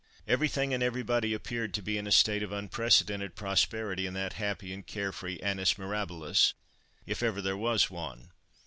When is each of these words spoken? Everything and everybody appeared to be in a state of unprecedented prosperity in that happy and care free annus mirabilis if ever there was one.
Everything 0.27 0.73
and 0.73 0.81
everybody 0.81 1.31
appeared 1.31 1.75
to 1.75 1.81
be 1.83 1.95
in 1.95 2.07
a 2.07 2.11
state 2.11 2.41
of 2.41 2.51
unprecedented 2.51 3.35
prosperity 3.35 4.07
in 4.07 4.15
that 4.15 4.33
happy 4.33 4.73
and 4.73 4.87
care 4.87 5.11
free 5.11 5.39
annus 5.41 5.77
mirabilis 5.77 6.55
if 7.05 7.21
ever 7.21 7.39
there 7.39 7.55
was 7.55 7.91
one. 7.91 8.31